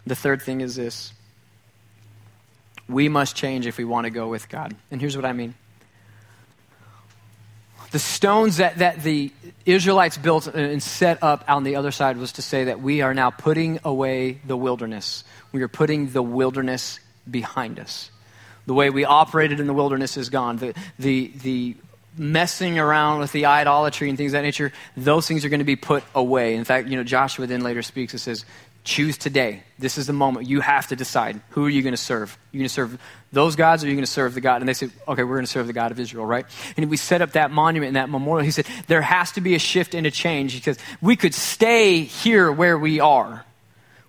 [0.09, 1.13] The third thing is this
[2.89, 4.75] we must change if we want to go with God.
[4.91, 5.55] And here's what I mean
[7.91, 9.33] the stones that, that the
[9.67, 13.15] Israelites built and set up on the other side was to say that we are
[13.15, 15.25] now putting away the wilderness.
[15.53, 18.11] We are putting the wilderness behind us.
[18.67, 20.59] The way we operated in the wilderness is gone.
[20.59, 21.77] The, the, the
[22.17, 25.65] messing around with the idolatry and things of that nature, those things are going to
[25.65, 26.55] be put away.
[26.55, 28.45] In fact, you know, Joshua then later speaks and says,
[28.85, 29.63] choose today.
[29.79, 30.47] This is the moment.
[30.47, 32.37] You have to decide who are you going to serve.
[32.53, 32.99] You're going to serve
[33.33, 34.63] those gods or you're going to serve the God.
[34.63, 36.47] And they said, okay, we're going to serve the God of Israel, right?
[36.77, 38.45] And we set up that monument and that memorial.
[38.45, 42.01] He said, there has to be a shift and a change because we could stay
[42.01, 43.45] here where we are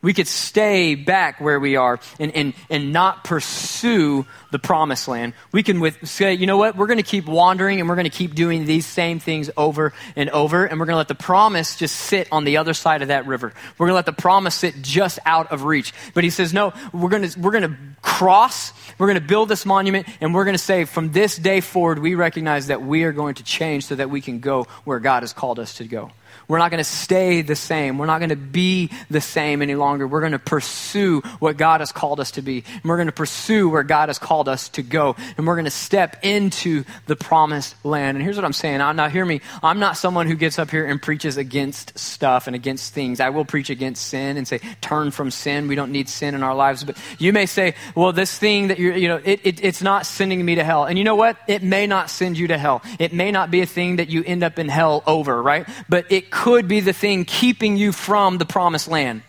[0.01, 5.33] we could stay back where we are and, and, and not pursue the promised land.
[5.51, 8.09] We can with, say, you know what, we're going to keep wandering and we're going
[8.09, 11.15] to keep doing these same things over and over, and we're going to let the
[11.15, 13.53] promise just sit on the other side of that river.
[13.77, 15.93] We're going to let the promise sit just out of reach.
[16.13, 19.49] But he says, no, we're going to, we're going to cross, we're going to build
[19.49, 23.03] this monument, and we're going to say, from this day forward, we recognize that we
[23.03, 25.85] are going to change so that we can go where God has called us to
[25.85, 26.11] go.
[26.51, 27.97] We're not going to stay the same.
[27.97, 30.05] We're not going to be the same any longer.
[30.05, 32.65] We're going to pursue what God has called us to be.
[32.67, 35.15] And we're going to pursue where God has called us to go.
[35.37, 38.17] And we're going to step into the promised land.
[38.17, 38.79] And here's what I'm saying.
[38.79, 39.39] Now, hear me.
[39.63, 43.21] I'm not someone who gets up here and preaches against stuff and against things.
[43.21, 45.69] I will preach against sin and say, turn from sin.
[45.69, 46.83] We don't need sin in our lives.
[46.83, 50.05] But you may say, well, this thing that you're, you know, it, it, it's not
[50.05, 50.83] sending me to hell.
[50.83, 51.37] And you know what?
[51.47, 52.81] It may not send you to hell.
[52.99, 55.65] It may not be a thing that you end up in hell over, right?
[55.87, 59.21] But it could be the thing keeping you from the promised land.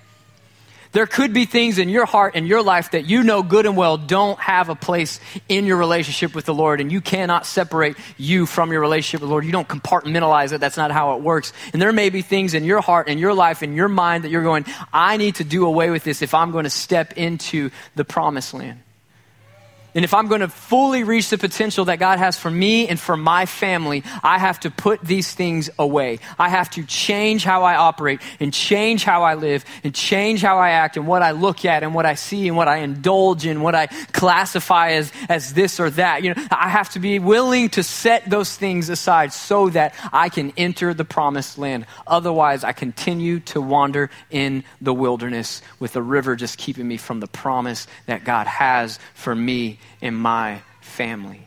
[0.92, 3.78] There could be things in your heart and your life that you know good and
[3.78, 7.96] well don't have a place in your relationship with the Lord, and you cannot separate
[8.18, 9.46] you from your relationship with the Lord.
[9.46, 10.60] You don't compartmentalize it.
[10.60, 11.54] That's not how it works.
[11.72, 14.30] And there may be things in your heart and your life and your mind that
[14.30, 17.70] you're going, I need to do away with this if I'm going to step into
[17.94, 18.80] the promised land.
[19.94, 22.98] And if I'm going to fully reach the potential that God has for me and
[22.98, 26.18] for my family, I have to put these things away.
[26.38, 30.58] I have to change how I operate and change how I live and change how
[30.58, 33.44] I act and what I look at and what I see and what I indulge
[33.44, 36.22] in, what I classify as, as this or that.
[36.22, 40.30] You know, I have to be willing to set those things aside so that I
[40.30, 41.84] can enter the promised land.
[42.06, 47.20] Otherwise, I continue to wander in the wilderness with the river just keeping me from
[47.20, 51.46] the promise that God has for me in my family.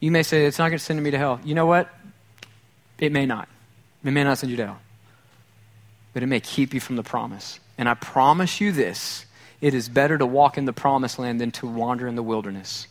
[0.00, 1.40] You may say, it's not going to send me to hell.
[1.44, 1.88] You know what?
[2.98, 3.48] It may not.
[4.04, 4.80] It may not send you to hell.
[6.12, 7.60] But it may keep you from the promise.
[7.78, 9.26] And I promise you this
[9.60, 12.88] it is better to walk in the promised land than to wander in the wilderness.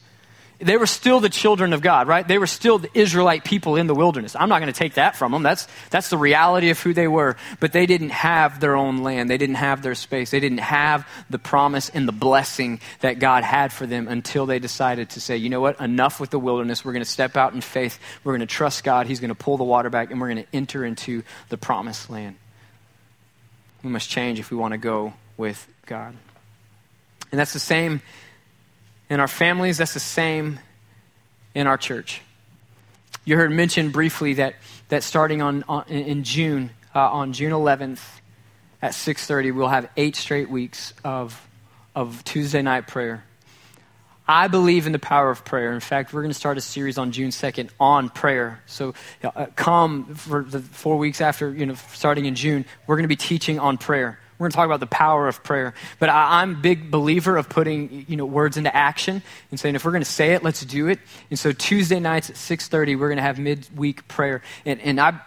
[0.59, 2.25] They were still the children of God, right?
[2.25, 4.35] They were still the Israelite people in the wilderness.
[4.37, 5.43] I'm not going to take that from them.
[5.43, 7.35] That's, that's the reality of who they were.
[7.59, 9.29] But they didn't have their own land.
[9.29, 10.31] They didn't have their space.
[10.31, 14.59] They didn't have the promise and the blessing that God had for them until they
[14.59, 15.79] decided to say, you know what?
[15.81, 16.85] Enough with the wilderness.
[16.85, 17.99] We're going to step out in faith.
[18.23, 19.07] We're going to trust God.
[19.07, 22.09] He's going to pull the water back and we're going to enter into the promised
[22.09, 22.37] land.
[23.83, 26.15] We must change if we want to go with God.
[27.31, 28.01] And that's the same
[29.09, 30.59] in our families, that's the same
[31.53, 32.21] in our church.
[33.23, 34.55] You heard mentioned briefly that,
[34.89, 38.01] that starting on, on in June, uh, on June 11th
[38.81, 41.47] at 6.30, we'll have eight straight weeks of,
[41.95, 43.23] of Tuesday night prayer.
[44.27, 45.71] I believe in the power of prayer.
[45.71, 48.61] In fact, we're going to start a series on June 2nd on prayer.
[48.65, 53.03] So uh, come for the four weeks after, you know, starting in June, we're going
[53.03, 54.19] to be teaching on prayer.
[54.38, 55.74] We're going to talk about the power of prayer.
[55.98, 59.76] But I, am a big believer of putting you know, words into action and saying,
[59.76, 61.00] if we're going to say it, let's do it.
[61.30, 64.41] And so Tuesday nights at 6.30, we're going to have midweek prayer.
[64.65, 65.19] And, and I,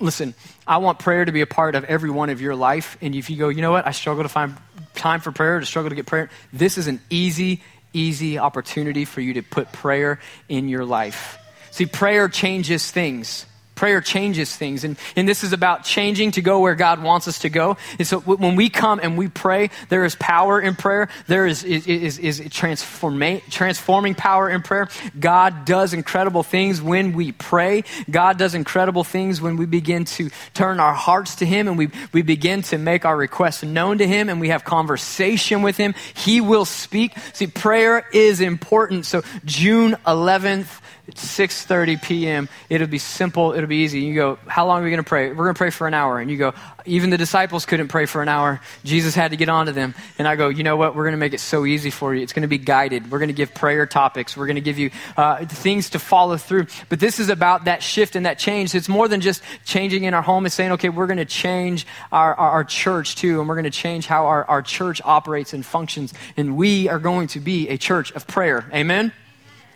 [0.00, 0.34] listen,
[0.66, 2.98] I want prayer to be a part of every one of your life.
[3.00, 4.54] And if you go, you know what, I struggle to find
[4.94, 7.62] time for prayer, to struggle to get prayer, this is an easy,
[7.94, 11.38] easy opportunity for you to put prayer in your life.
[11.70, 13.46] See, prayer changes things.
[13.82, 14.84] Prayer changes things.
[14.84, 17.76] And, and this is about changing to go where God wants us to go.
[17.98, 21.08] And so when we come and we pray, there is power in prayer.
[21.26, 24.86] There is, is, is, is transforma- transforming power in prayer.
[25.18, 27.82] God does incredible things when we pray.
[28.08, 31.90] God does incredible things when we begin to turn our hearts to Him and we,
[32.12, 35.96] we begin to make our requests known to Him and we have conversation with Him.
[36.14, 37.14] He will speak.
[37.32, 39.06] See, prayer is important.
[39.06, 40.78] So June 11th,
[41.10, 42.48] 6.30 p.m.
[42.70, 43.52] It'll be simple.
[43.52, 44.00] It'll be easy.
[44.00, 45.30] You go, how long are we going to pray?
[45.30, 46.20] We're going to pray for an hour.
[46.20, 48.60] And you go, even the disciples couldn't pray for an hour.
[48.84, 49.96] Jesus had to get onto them.
[50.18, 50.94] And I go, you know what?
[50.94, 52.22] We're going to make it so easy for you.
[52.22, 53.10] It's going to be guided.
[53.10, 54.36] We're going to give prayer topics.
[54.36, 56.66] We're going to give you uh, things to follow through.
[56.88, 58.72] But this is about that shift and that change.
[58.72, 60.46] It's more than just changing in our home.
[60.46, 63.40] It's saying, okay, we're going to change our, our, our church too.
[63.40, 66.14] And we're going to change how our, our church operates and functions.
[66.36, 68.64] And we are going to be a church of prayer.
[68.72, 69.12] Amen?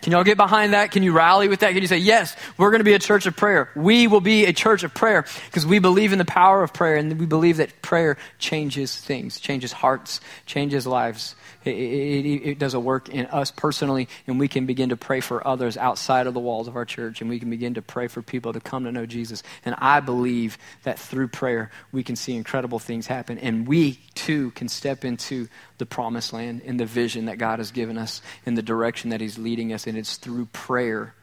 [0.03, 0.91] Can y'all get behind that?
[0.91, 1.73] Can you rally with that?
[1.73, 3.71] Can you say, yes, we're going to be a church of prayer?
[3.75, 6.97] We will be a church of prayer because we believe in the power of prayer
[6.97, 11.35] and we believe that prayer changes things, changes hearts, changes lives.
[11.67, 15.21] It, it, it, does a work in us personally, and we can begin to pray
[15.21, 18.07] for others outside of the walls of our church, and we can begin to pray
[18.07, 19.43] for people to come to know Jesus.
[19.65, 24.53] And I believe that through prayer, we can see incredible things happen, and we too
[24.53, 28.55] can step into the promised land in the vision that God has given us, in
[28.55, 31.15] the direction that He's leading us, and it's through prayer.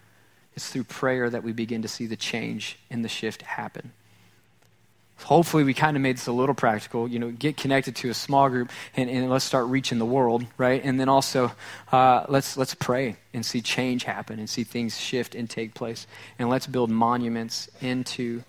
[0.56, 3.92] It's through prayer that we begin to see the change and the shift happen.
[5.24, 8.14] Hopefully we kind of made this a little practical you know get connected to a
[8.14, 10.84] small group and, and let's start reaching the world right?
[10.84, 11.52] And then also
[11.92, 16.08] uh, let's let's pray and see change happen and see things shift and take place.
[16.38, 18.44] And let's build monuments into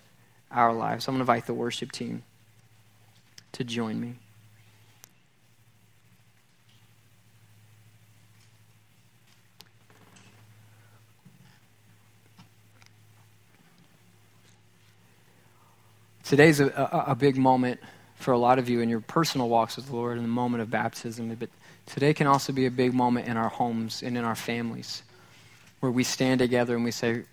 [0.51, 1.07] our lives.
[1.07, 2.25] I'm going to invite the worship team
[3.53, 4.17] to join me
[16.25, 17.81] Today's a, a, a, big moment
[18.15, 20.63] for a lot of you in your personal walks with the Lord in the moment
[20.63, 21.51] of baptism, but
[21.85, 25.03] today can also be a big moment in our homes and in our families
[25.81, 27.25] where we stand together and we say,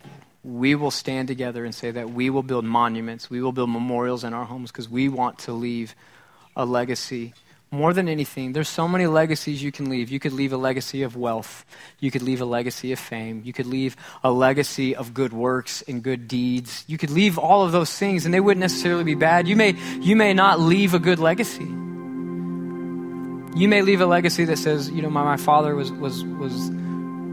[0.43, 4.25] we will stand together and say that we will build monuments, we will build memorials
[4.25, 5.95] in our homes because we want to leave
[6.58, 7.34] a legacy
[7.74, 10.10] more than anything, there's so many legacies you can leave.
[10.10, 11.66] You could leave a legacy of wealth.
[12.00, 13.44] You could leave a legacy of fame.
[13.46, 16.84] You could leave a legacy of good works and good deeds.
[16.88, 19.48] You could leave all of those things, and they wouldn't necessarily be bad.
[19.48, 21.64] You may, you may not leave a good legacy.
[21.64, 21.70] You
[23.70, 26.72] may leave a legacy that says, you know, my, my father was, was, was,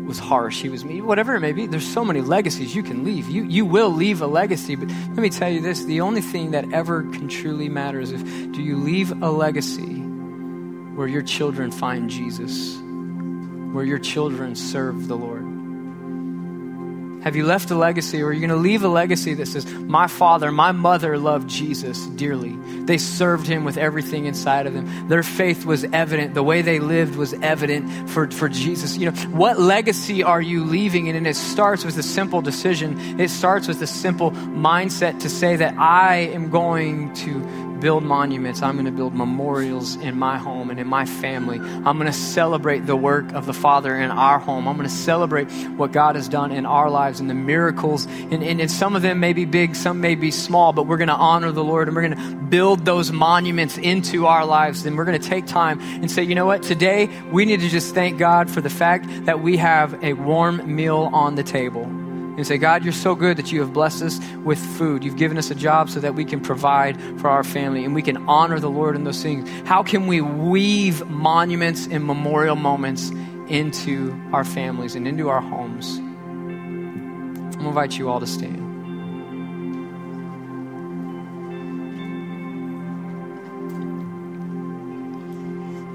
[0.06, 0.62] was harsh.
[0.62, 1.00] He was me.
[1.00, 1.66] Whatever it may be.
[1.66, 3.28] There's so many legacies you can leave.
[3.28, 4.76] You, you will leave a legacy.
[4.76, 8.12] But let me tell you this the only thing that ever can truly matter is
[8.12, 8.22] if
[8.52, 10.04] do you leave a legacy
[10.98, 12.76] where your children find Jesus,
[13.72, 15.44] where your children serve the Lord?
[17.22, 19.64] Have you left a legacy, or are you going to leave a legacy that says,
[19.66, 22.56] My father, my mother loved Jesus dearly?
[22.84, 25.08] They served him with everything inside of them.
[25.08, 26.34] Their faith was evident.
[26.34, 28.96] The way they lived was evident for, for Jesus.
[28.96, 31.08] You know, what legacy are you leaving?
[31.08, 33.20] And it starts with a simple decision.
[33.20, 38.62] It starts with a simple mindset to say that I am going to build monuments.
[38.62, 41.58] I'm going to build memorials in my home and in my family.
[41.58, 44.68] I'm going to celebrate the work of the Father in our home.
[44.68, 48.06] I'm going to celebrate what God has done in our lives and the miracles.
[48.06, 50.96] And, and, and some of them may be big, some may be small, but we're
[50.96, 54.84] going to honor the Lord and we're going to build those monuments into our lives.
[54.86, 56.62] And we're going to take time and say, you know what?
[56.62, 60.74] Today, we need to just thank God for the fact that we have a warm
[60.74, 62.07] meal on the table
[62.38, 65.02] and say, God, you're so good that you have blessed us with food.
[65.02, 68.00] You've given us a job so that we can provide for our family and we
[68.00, 69.50] can honor the Lord in those things.
[69.66, 73.10] How can we weave monuments and memorial moments
[73.48, 75.98] into our families and into our homes?
[75.98, 78.66] I'm going to invite you all to stand.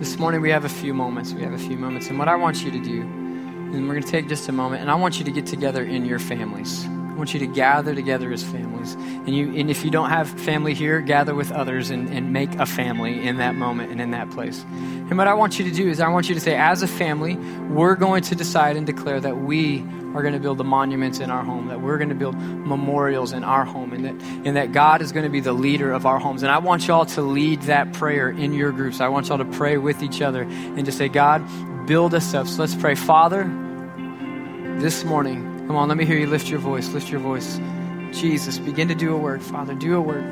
[0.02, 1.32] This morning we have a few moments.
[1.32, 2.08] We have a few moments.
[2.08, 3.23] And what I want you to do
[3.74, 5.84] and we're going to take just a moment, and I want you to get together
[5.84, 6.86] in your families.
[6.86, 8.96] I want you to gather together as families.
[8.96, 12.56] And, you, and if you don't have family here, gather with others and, and make
[12.56, 14.64] a family in that moment and in that place.
[14.64, 16.88] And what I want you to do is, I want you to say, as a
[16.88, 17.36] family,
[17.70, 19.82] we're going to decide and declare that we
[20.16, 23.32] are going to build the monuments in our home, that we're going to build memorials
[23.32, 24.14] in our home, and that,
[24.46, 26.42] and that God is going to be the leader of our homes.
[26.42, 29.02] And I want y'all to lead that prayer in your groups.
[29.02, 31.48] I want y'all to pray with each other and to say, God,
[31.86, 32.48] build us up.
[32.48, 32.96] So let's pray.
[32.96, 33.44] Father,
[34.80, 36.90] this morning, come on, let me hear you lift your voice.
[36.90, 37.60] Lift your voice.
[38.12, 39.74] Jesus, begin to do a work, Father.
[39.74, 40.26] Do a work.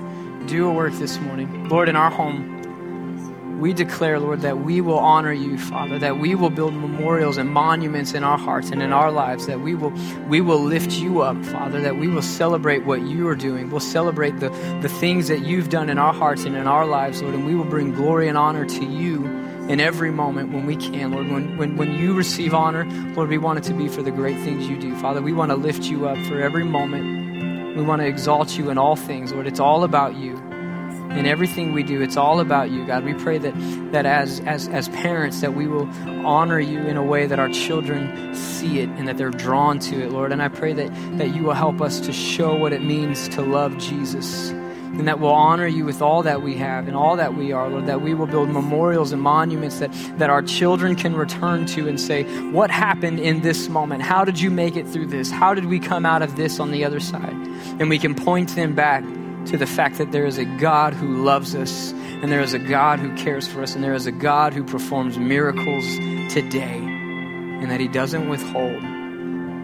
[0.48, 1.70] Do a work this morning.
[1.70, 6.34] Lord, in our home, we declare, Lord, that we will honor you, Father, that we
[6.34, 9.94] will build memorials and monuments in our hearts and in our lives, that we will
[10.28, 13.70] we will lift you up, Father, that we will celebrate what you are doing.
[13.70, 14.50] We'll celebrate the,
[14.82, 17.56] the things that you've done in our hearts and in our lives, Lord, and we
[17.56, 21.30] will bring glory and honor to you in every moment when we can, Lord.
[21.30, 22.86] When, when, when you receive honor,
[23.16, 24.96] Lord, we want it to be for the great things you do.
[24.98, 27.76] Father, we want to lift you up for every moment.
[27.78, 29.48] We want to exalt you in all things, Lord.
[29.48, 30.36] It's all about you.
[30.36, 33.04] In everything we do, it's all about you, God.
[33.04, 33.54] We pray that,
[33.92, 35.88] that as, as, as parents, that we will
[36.26, 40.02] honor you in a way that our children see it and that they're drawn to
[40.02, 40.32] it, Lord.
[40.32, 43.42] And I pray that, that you will help us to show what it means to
[43.42, 44.54] love Jesus
[44.98, 47.70] and that we'll honor you with all that we have and all that we are,
[47.70, 51.88] Lord, that we will build memorials and monuments that, that our children can return to
[51.88, 54.02] and say, What happened in this moment?
[54.02, 55.32] How did you make it through this?
[55.32, 57.34] How did we come out of this on the other side?
[57.80, 59.04] And we can point them back
[59.46, 62.60] to the fact that there is a God who loves us, and there is a
[62.60, 65.86] God who cares for us, and there is a God who performs miracles
[66.32, 68.84] today, and that He doesn't withhold.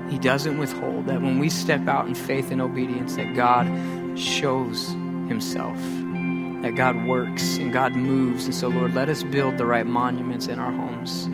[0.09, 1.07] He doesn't withhold.
[1.07, 3.67] That when we step out in faith and obedience, that God
[4.17, 4.95] shows
[5.28, 5.78] Himself.
[6.61, 8.45] That God works and God moves.
[8.45, 11.30] And so, Lord, let us build the right monuments in our homes.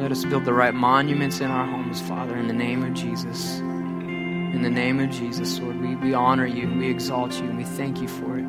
[0.00, 3.58] Let us build the right monuments in our homes, Father, in the name of Jesus.
[3.58, 7.64] In the name of Jesus, Lord, we, we honor you, we exalt you, and we
[7.64, 8.44] thank you for it.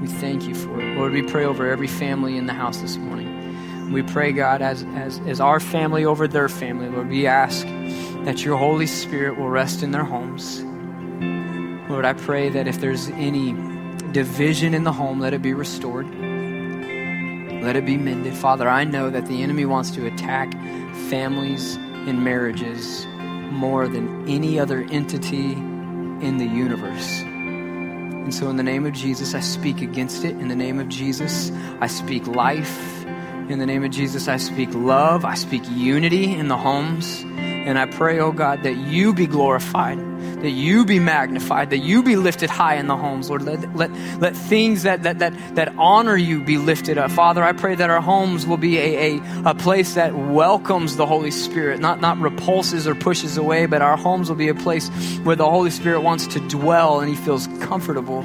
[0.00, 0.96] We thank you for it.
[0.96, 3.92] Lord, we pray over every family in the house this morning.
[3.92, 7.66] We pray, God, as, as, as our family over their family, Lord, we ask
[8.24, 10.62] that your Holy Spirit will rest in their homes.
[11.90, 13.52] Lord, I pray that if there's any
[14.14, 16.06] division in the home, let it be restored.
[17.64, 18.34] Let it be mended.
[18.34, 20.52] Father, I know that the enemy wants to attack
[21.10, 23.06] families and marriages
[23.50, 27.20] more than any other entity in the universe.
[27.22, 30.30] And so, in the name of Jesus, I speak against it.
[30.36, 31.50] In the name of Jesus,
[31.80, 33.04] I speak life.
[33.50, 35.24] In the name of Jesus, I speak love.
[35.24, 37.22] I speak unity in the homes.
[37.36, 39.98] And I pray, oh God, that you be glorified
[40.44, 43.42] that you be magnified, that you be lifted high in the homes, Lord.
[43.42, 43.90] Let, let,
[44.20, 47.10] let things that, that, that, that honor you be lifted up.
[47.10, 51.06] Father, I pray that our homes will be a, a, a place that welcomes the
[51.06, 54.90] Holy Spirit, not, not repulses or pushes away, but our homes will be a place
[55.22, 58.20] where the Holy Spirit wants to dwell and he feels comfortable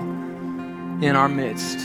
[1.02, 1.80] in our midst.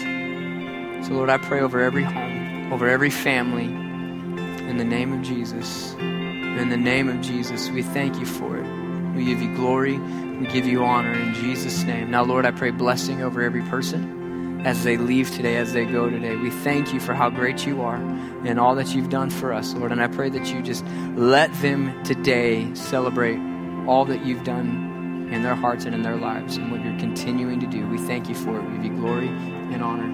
[1.06, 5.94] So, Lord, I pray over every home, over every family, in the name of Jesus.
[5.94, 8.66] In the name of Jesus, we thank you for it.
[9.14, 10.00] We give you glory.
[10.40, 12.10] We give you honor in Jesus' name.
[12.10, 16.08] Now, Lord, I pray blessing over every person as they leave today, as they go
[16.08, 16.36] today.
[16.36, 19.74] We thank you for how great you are and all that you've done for us,
[19.74, 19.92] Lord.
[19.92, 20.84] And I pray that you just
[21.16, 23.38] let them today celebrate
[23.86, 27.60] all that you've done in their hearts and in their lives and what you're continuing
[27.60, 27.86] to do.
[27.88, 28.62] We thank you for it.
[28.62, 30.04] We give you glory and honor.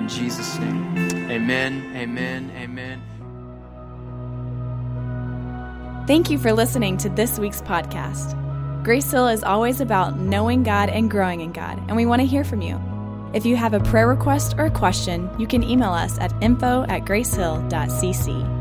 [0.00, 0.96] In Jesus' name.
[1.30, 3.02] Amen, amen, amen.
[6.06, 8.47] Thank you for listening to this week's podcast.
[8.88, 12.26] Grace Hill is always about knowing God and growing in God, and we want to
[12.26, 12.80] hear from you.
[13.34, 16.86] If you have a prayer request or a question, you can email us at info
[16.88, 18.57] at gracehill.cc.